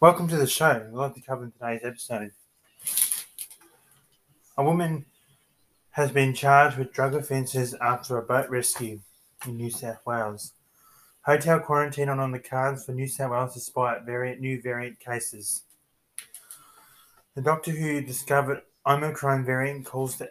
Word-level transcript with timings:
Welcome 0.00 0.28
to 0.28 0.36
the 0.36 0.46
show. 0.46 0.86
I'd 0.86 0.92
like 0.92 1.14
to 1.16 1.20
cover 1.20 1.42
in 1.42 1.50
today's 1.50 1.80
episode. 1.82 2.30
A 4.56 4.62
woman 4.62 5.06
has 5.90 6.12
been 6.12 6.34
charged 6.34 6.78
with 6.78 6.92
drug 6.92 7.16
offences 7.16 7.74
after 7.80 8.16
a 8.16 8.22
boat 8.22 8.48
rescue 8.48 9.00
in 9.44 9.56
New 9.56 9.72
South 9.72 9.98
Wales. 10.06 10.52
Hotel 11.22 11.58
quarantine 11.58 12.08
on 12.08 12.30
the 12.30 12.38
cards 12.38 12.84
for 12.84 12.92
New 12.92 13.08
South 13.08 13.32
Wales 13.32 13.54
despite 13.54 14.04
variant 14.04 14.40
new 14.40 14.62
variant 14.62 15.00
cases. 15.00 15.64
The 17.34 17.42
doctor 17.42 17.72
who 17.72 18.00
discovered 18.00 18.62
Omicron 18.86 19.44
variant 19.44 19.84
calls 19.84 20.22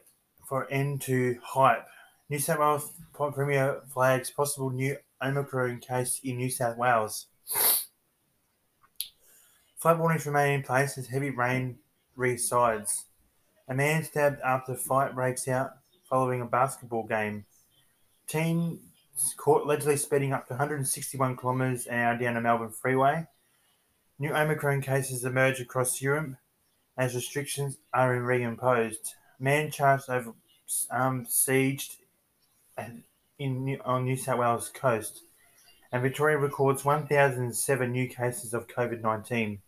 for 0.47 0.71
end 0.71 1.01
to 1.01 1.39
hype. 1.43 1.85
New 2.29 2.39
South 2.39 2.59
Wales 2.59 2.93
Premier 3.33 3.81
flags 3.93 4.31
possible 4.31 4.69
new 4.69 4.95
Omicron 5.21 5.81
case 5.81 6.21
in 6.23 6.37
New 6.37 6.49
South 6.49 6.77
Wales. 6.77 7.25
Flood 9.77 9.99
warnings 9.99 10.25
remain 10.25 10.55
in 10.55 10.63
place 10.63 10.97
as 10.97 11.07
heavy 11.07 11.29
rain 11.29 11.77
resides. 12.15 13.05
A 13.67 13.75
man 13.75 14.03
stabbed 14.03 14.41
after 14.41 14.73
fight 14.73 15.13
breaks 15.13 15.47
out 15.47 15.73
following 16.09 16.41
a 16.41 16.45
basketball 16.45 17.03
game. 17.03 17.45
Teens 18.25 18.79
caught 19.37 19.65
allegedly 19.65 19.97
speeding 19.97 20.33
up 20.33 20.47
to 20.47 20.53
161 20.53 21.37
kilometres 21.37 21.85
an 21.85 21.99
hour 21.99 22.17
down 22.17 22.33
the 22.33 22.41
Melbourne 22.41 22.71
freeway. 22.71 23.27
New 24.17 24.33
Omicron 24.33 24.81
cases 24.81 25.23
emerge 25.23 25.59
across 25.59 26.01
Europe 26.01 26.37
as 26.97 27.13
restrictions 27.13 27.77
are 27.93 28.15
reimposed. 28.15 29.13
Man 29.39 29.69
charged 29.69 30.09
over 30.09 30.33
um, 30.89 31.27
sieged 31.27 31.97
in 33.37 33.77
on 33.85 34.05
New 34.05 34.17
South 34.17 34.39
Wales 34.39 34.71
coast, 34.73 35.21
and 35.91 36.01
Victoria 36.01 36.39
records 36.39 36.83
1,007 36.83 37.91
new 37.91 38.09
cases 38.09 38.55
of 38.55 38.67
COVID 38.67 39.01
19. 39.01 39.61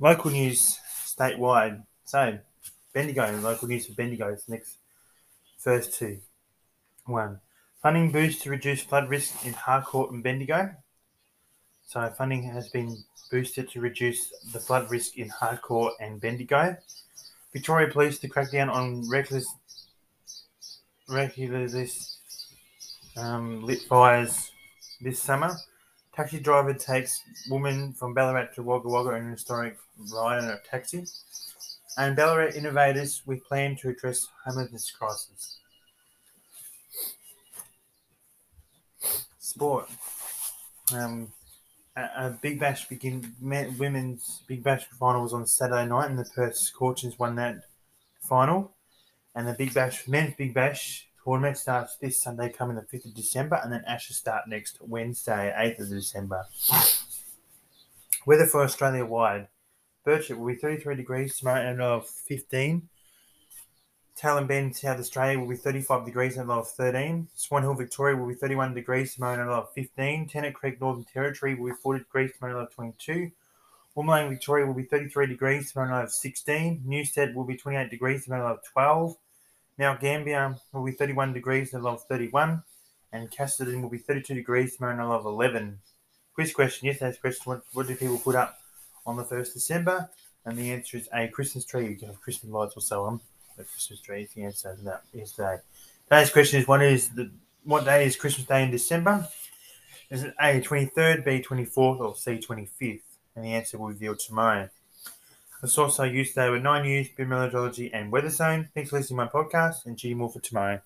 Local 0.00 0.30
news 0.30 0.78
statewide. 1.06 1.84
So, 2.04 2.38
Bendigo, 2.92 3.38
local 3.40 3.68
news 3.68 3.86
for 3.86 3.94
Bendigo 3.94 4.36
next 4.48 4.76
first 5.58 5.98
two. 5.98 6.18
One, 7.06 7.40
funding 7.82 8.12
boost 8.12 8.42
to 8.42 8.50
reduce 8.50 8.82
flood 8.82 9.08
risk 9.08 9.44
in 9.46 9.52
Harcourt 9.52 10.10
and 10.10 10.22
Bendigo. 10.22 10.74
So, 11.86 12.08
funding 12.16 12.42
has 12.44 12.68
been 12.68 12.96
boosted 13.30 13.70
to 13.70 13.80
reduce 13.80 14.32
the 14.52 14.60
flood 14.60 14.90
risk 14.90 15.16
in 15.16 15.28
Harcourt 15.28 15.94
and 16.00 16.20
Bendigo. 16.20 16.76
Victoria 17.52 17.90
Police 17.92 18.18
to 18.18 18.28
crack 18.28 18.50
down 18.50 18.68
on 18.68 19.08
reckless, 19.08 19.46
reckless 21.08 22.18
um, 23.16 23.62
lit 23.64 23.82
fires 23.82 24.50
this 25.00 25.20
summer. 25.20 25.56
Taxi 26.14 26.38
driver 26.38 26.72
takes 26.74 27.22
woman 27.50 27.92
from 27.92 28.14
Ballarat 28.14 28.54
to 28.54 28.62
Wagga 28.62 28.88
Wagga 28.88 29.16
in 29.16 29.24
an 29.24 29.32
historic 29.32 29.76
ride 30.12 30.38
in 30.38 30.48
a 30.48 30.58
taxi. 30.70 31.04
And 31.96 32.14
Ballarat 32.14 32.54
innovators 32.54 33.22
with 33.26 33.44
plan 33.44 33.76
to 33.76 33.88
address 33.88 34.28
homelessness 34.44 34.90
crisis. 34.90 35.58
Sport. 39.38 39.88
Um, 40.92 41.32
a, 41.96 42.02
a 42.02 42.38
Big 42.40 42.60
Bash 42.60 42.88
begin 42.88 43.34
women's 43.40 44.42
Big 44.46 44.62
Bash 44.62 44.84
final 44.98 45.22
was 45.22 45.32
on 45.32 45.46
Saturday 45.46 45.86
night, 45.86 46.10
and 46.10 46.18
the 46.18 46.28
Perth 46.34 46.56
Scorchers 46.56 47.18
won 47.18 47.36
that 47.36 47.62
final. 48.20 48.72
And 49.34 49.48
the 49.48 49.52
Big 49.52 49.74
Bash 49.74 50.06
men's 50.06 50.34
Big 50.36 50.54
Bash 50.54 51.08
Tournament 51.24 51.56
starts 51.56 51.96
this 51.96 52.20
Sunday, 52.20 52.50
coming 52.50 52.76
the 52.76 52.82
5th 52.82 53.06
of 53.06 53.14
December, 53.14 53.58
and 53.62 53.72
then 53.72 53.82
Ashes 53.86 54.18
start 54.18 54.42
next 54.46 54.78
Wednesday, 54.82 55.54
8th 55.56 55.80
of 55.80 55.88
December. 55.88 56.44
Weather 58.26 58.46
for 58.46 58.62
Australia 58.62 59.06
wide. 59.06 59.48
Birchip 60.06 60.36
will 60.36 60.48
be 60.48 60.56
33 60.56 60.96
degrees 60.96 61.38
tomorrow 61.38 61.66
and 61.66 61.80
of 61.80 62.06
15. 62.06 62.88
Tailem 64.20 64.46
Bend, 64.46 64.76
South 64.76 65.00
Australia 65.00 65.38
will 65.40 65.48
be 65.48 65.56
35 65.56 66.04
degrees 66.04 66.36
and 66.36 66.48
low 66.48 66.60
of 66.60 66.68
13. 66.68 67.28
Swan 67.34 67.62
Hill, 67.62 67.74
Victoria 67.74 68.16
will 68.16 68.28
be 68.28 68.34
31 68.34 68.74
degrees 68.74 69.14
tomorrow 69.14 69.40
and 69.40 69.50
of 69.50 69.72
15. 69.72 70.28
Tennant 70.28 70.54
Creek, 70.54 70.80
Northern 70.80 71.04
Territory 71.04 71.54
will 71.54 71.70
be 71.70 71.76
40 71.82 72.00
degrees 72.00 72.32
tomorrow 72.36 72.58
and 72.58 72.68
of 72.68 72.74
22. 72.74 73.30
Woomera, 73.96 74.28
Victoria 74.28 74.66
will 74.66 74.74
be 74.74 74.84
33 74.84 75.26
degrees 75.26 75.72
tomorrow 75.72 75.94
and 75.94 76.04
of 76.04 76.12
16. 76.12 76.82
Newstead 76.84 77.34
will 77.34 77.44
be 77.44 77.56
28 77.56 77.90
degrees 77.90 78.24
tomorrow 78.24 78.50
and 78.50 78.58
of 78.58 78.64
12. 78.72 79.16
Mount 79.78 80.00
Gambier 80.00 80.56
will 80.72 80.84
be 80.84 80.92
31 80.92 81.32
degrees 81.32 81.74
and 81.74 81.82
a 81.82 81.84
low 81.84 81.94
of 81.94 82.04
31, 82.04 82.62
and 83.12 83.30
Casterton 83.30 83.82
will 83.82 83.88
be 83.88 83.98
32 83.98 84.34
degrees 84.34 84.76
tomorrow 84.76 84.92
and 84.92 85.02
a 85.02 85.06
of 85.06 85.26
11. 85.26 85.78
Quiz 86.34 86.52
question, 86.52 86.86
yesterday's 86.86 87.18
question, 87.18 87.42
what, 87.44 87.62
what 87.72 87.86
do 87.86 87.94
people 87.94 88.18
put 88.18 88.36
up 88.36 88.58
on 89.06 89.16
the 89.16 89.24
1st 89.24 89.52
December? 89.54 90.08
And 90.44 90.58
the 90.58 90.72
answer 90.72 90.98
is 90.98 91.08
a 91.14 91.28
Christmas 91.28 91.64
tree. 91.64 91.88
You 91.88 91.96
can 91.96 92.08
have 92.08 92.20
Christmas 92.20 92.52
lights 92.52 92.76
or 92.76 92.80
so 92.80 93.04
on. 93.04 93.20
The 93.56 93.64
Christmas 93.64 94.00
tree 94.00 94.22
is 94.22 94.32
the 94.32 94.44
answer 94.44 94.76
to 94.76 94.82
that 94.82 95.02
yesterday. 95.12 95.58
Today's 96.08 96.30
question 96.30 96.60
is, 96.60 96.68
what 96.68 96.82
is 96.82 97.08
the 97.10 97.30
what 97.64 97.84
day 97.84 98.04
is 98.04 98.14
Christmas 98.14 98.46
Day 98.46 98.62
in 98.62 98.70
December? 98.70 99.26
Is 100.10 100.22
it 100.22 100.34
A, 100.40 100.60
23rd, 100.60 101.24
B, 101.24 101.42
24th, 101.42 102.00
or 102.00 102.14
C, 102.14 102.38
25th? 102.38 103.00
And 103.34 103.44
the 103.44 103.54
answer 103.54 103.78
will 103.78 103.88
be 103.88 103.94
revealed 103.94 104.18
tomorrow. 104.18 104.68
The 105.64 105.70
source 105.70 105.98
I 105.98 106.04
used 106.04 106.34
today 106.34 106.50
were 106.50 106.60
Nine 106.60 106.82
News, 106.82 107.08
Meteorology, 107.16 107.90
and 107.94 108.12
WeatherZone. 108.12 108.68
Thanks 108.74 108.90
for 108.90 108.98
listening 108.98 109.16
to 109.16 109.24
my 109.24 109.30
podcast, 109.30 109.86
and 109.86 109.96
G 109.96 110.12
more 110.12 110.30
for 110.30 110.38
tomorrow. 110.38 110.82